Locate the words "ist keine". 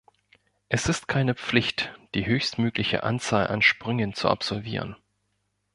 0.89-1.35